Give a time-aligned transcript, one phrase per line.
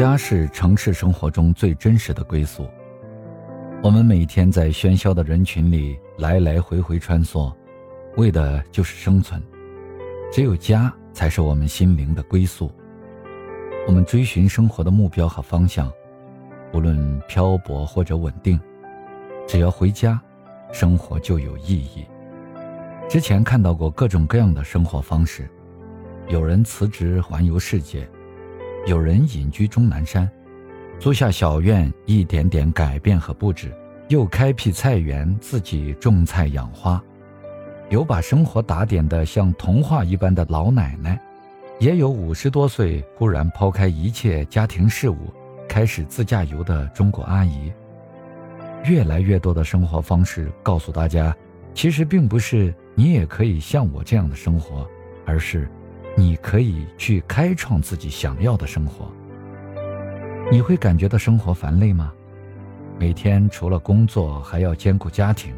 [0.00, 2.66] 家是城市生活中最真实的归宿。
[3.82, 7.52] 我们每天在喧嚣的人群里来来回回穿梭，
[8.16, 9.38] 为的就是生存。
[10.32, 12.72] 只有家才是我们心灵的归宿。
[13.86, 15.92] 我们追寻生活的目标和方向，
[16.72, 18.58] 无论漂泊或者稳定，
[19.46, 20.18] 只要回家，
[20.72, 22.06] 生活就有意义。
[23.06, 25.46] 之前看到过各种各样的生活方式，
[26.28, 28.08] 有人辞职环游世界。
[28.86, 30.28] 有人隐居终南山，
[30.98, 33.68] 租下小院，一点点改变和布置；
[34.08, 37.02] 又开辟菜园，自己种菜养花。
[37.90, 41.20] 有把生活打点的像童话一般的老奶奶，
[41.78, 45.30] 也有五十多岁忽然抛开一切家庭事务，
[45.68, 47.70] 开始自驾游的中国阿姨。
[48.84, 51.36] 越来越多的生活方式告诉大家，
[51.74, 54.88] 其实并不是你也可以像我这样的生活，
[55.26, 55.68] 而是。
[56.20, 59.10] 你可以去开创自己想要的生活。
[60.52, 62.12] 你会感觉到生活烦累吗？
[62.98, 65.54] 每天除了工作还要兼顾家庭，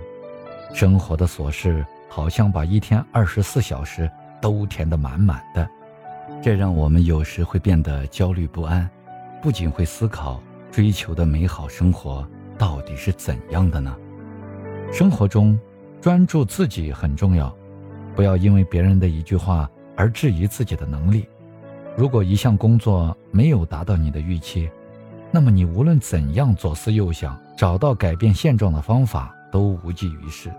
[0.72, 4.08] 生活的琐事好像把一天二十四小时
[4.40, 5.68] 都填得满满的，
[6.40, 8.88] 这让我们有时会变得焦虑不安，
[9.42, 10.40] 不仅会思考
[10.70, 12.24] 追求的美好生活
[12.56, 13.96] 到底是怎样的呢？
[14.92, 15.58] 生活中，
[16.00, 17.52] 专注自己很重要，
[18.14, 19.68] 不要因为别人的一句话。
[20.02, 21.28] 而质疑自己的能力。
[21.96, 24.68] 如果一项工作没有达到你的预期，
[25.30, 30.52] 那么你无论怎样左思右想，找到改变现状的方法都无济于事。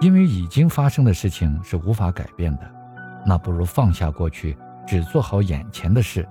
[0.00, 2.68] 因为已经发生的事情是无法改变的，
[3.24, 6.28] 那不如放下过去，只做好眼前的事。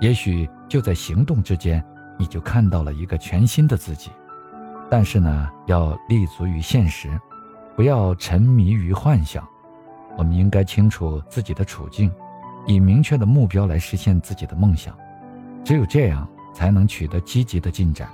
[0.00, 1.84] 也许就在行动之间，
[2.18, 4.10] 你就看到了一个全新的自己。
[4.88, 7.10] 但是呢，要立足于现实，
[7.76, 9.46] 不要沉迷于幻想。
[10.16, 12.12] 我们应该清楚自己的处境，
[12.66, 14.96] 以明确的目标来实现自己的梦想。
[15.64, 18.08] 只有这样，才能取得积极的进展，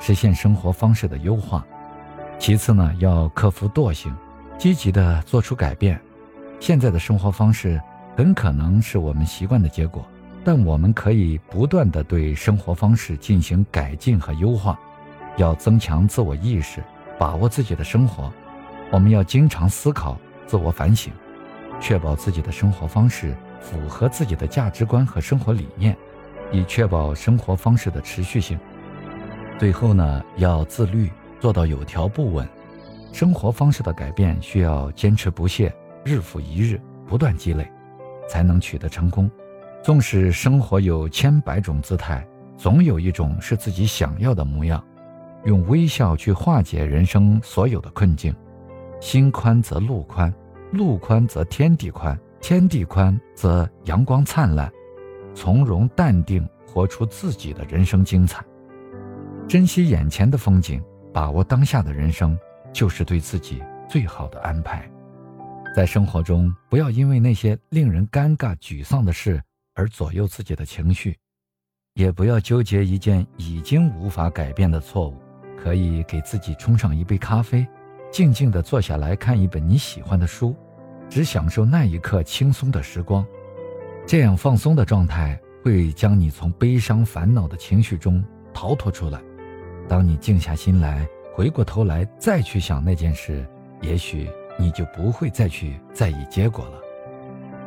[0.00, 1.64] 实现生活方式的优化。
[2.38, 4.14] 其次呢，要克服惰性，
[4.58, 6.00] 积极的做出改变。
[6.58, 7.80] 现在的生活方式
[8.16, 10.06] 很可能是我们习惯的结果，
[10.44, 14.78] 但我们可以不断的对生活方式进行改进和优化。
[15.36, 16.82] 要增强自我意识，
[17.18, 18.30] 把握自己的生活。
[18.90, 21.12] 我们要经常思考，自我反省。
[21.80, 25.96] 确保自己的生活方式符合自己的价值观和生活理念，
[26.52, 28.58] 以确保生活方式的持续性。
[29.58, 31.10] 最后呢，要自律，
[31.40, 32.46] 做到有条不紊。
[33.12, 35.74] 生活方式的改变需要坚持不懈，
[36.04, 37.68] 日复一日，不断积累，
[38.28, 39.28] 才能取得成功。
[39.82, 42.24] 纵使生活有千百种姿态，
[42.56, 44.82] 总有一种是自己想要的模样。
[45.44, 48.34] 用微笑去化解人生所有的困境，
[49.00, 50.32] 心宽则路宽。
[50.72, 54.70] 路宽则天地宽，天地宽则阳光灿烂。
[55.34, 58.44] 从容淡定，活出自己的人生精彩。
[59.48, 60.82] 珍惜眼前的风景，
[61.12, 62.38] 把握当下的人生，
[62.72, 64.88] 就是对自己最好的安排。
[65.74, 69.42] 在生活中，不要因为那些令人尴尬、沮丧的事
[69.74, 71.16] 而左右自己的情绪，
[71.94, 75.16] 也不要纠结一件已经无法改变的错误。
[75.62, 77.66] 可以给自己冲上一杯咖啡。
[78.10, 80.54] 静静地坐下来看一本你喜欢的书，
[81.08, 83.24] 只享受那一刻轻松的时光，
[84.04, 88.22] 这样放松的状态会将你从悲伤烦恼的情绪中
[88.52, 89.20] 逃脱出来。
[89.88, 93.46] 当你静下心来，回过头来再去想那件事，
[93.80, 94.28] 也许
[94.58, 96.80] 你就不会再去在意结果了。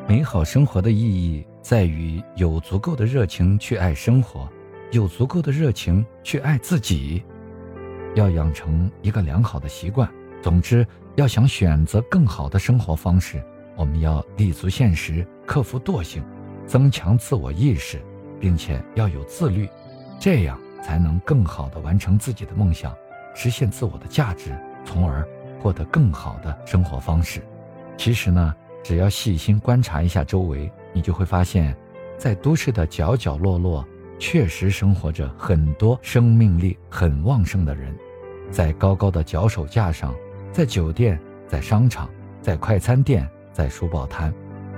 [0.07, 4.49] 美好生活的意义在于有足够的热情去爱生活，
[4.91, 7.23] 有足够的热情去爱自己，
[8.13, 10.09] 要养成一个良好的习惯。
[10.43, 13.41] 总之，要想选择更好的生活方式，
[13.77, 16.21] 我们要立足现实，克服惰性，
[16.67, 18.01] 增强自我意识，
[18.41, 19.69] 并且要有自律，
[20.19, 22.93] 这样才能更好的完成自己的梦想，
[23.33, 24.53] 实现自我的价值，
[24.83, 25.25] 从而
[25.61, 27.41] 获得更好的生活方式。
[27.95, 28.53] 其实呢，
[28.83, 31.73] 只要细心观察一下周围，你就会发现，
[32.17, 33.87] 在都市的角角落落，
[34.19, 37.95] 确实生活着很多生命力很旺盛的人，
[38.51, 40.13] 在高高的脚手架上。
[40.53, 42.07] 在酒店，在商场，
[42.39, 44.31] 在快餐店，在书报摊，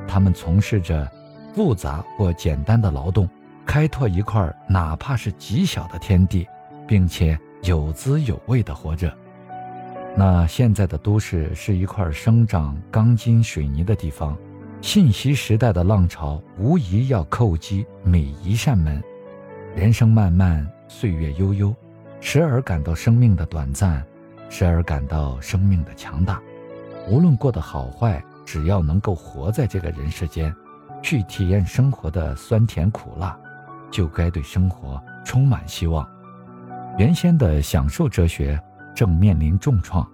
[0.07, 1.05] 他们从事着
[1.53, 3.27] 复杂或简单的劳动，
[3.65, 6.47] 开拓一块哪怕是极小的天地，
[6.87, 9.13] 并且有滋有味地活着。
[10.15, 14.37] 那现在的都市是一块生长钢筋水泥的地方，
[14.79, 19.03] 信息时代的浪潮无疑要叩击每一扇门。
[19.75, 21.75] 人生漫漫，岁月悠悠，
[22.21, 24.01] 时而感到生命的短暂。
[24.49, 26.41] 时而感到生命的强大，
[27.09, 30.55] 无论过得好坏，只要能够活在这个人世间，
[31.01, 33.37] 去体验生活的酸甜苦辣，
[33.91, 36.07] 就该对生活充满希望。
[36.97, 38.59] 原先的享受哲学
[38.95, 40.07] 正面临重创，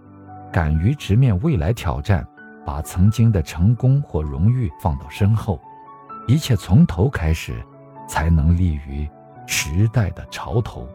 [0.51, 2.25] 敢于直面未来挑战，
[2.65, 5.61] 把曾经的成功或荣誉放到身后，
[6.27, 7.63] 一切从头开始，
[8.07, 9.07] 才能立于
[9.45, 10.87] 时代的潮头。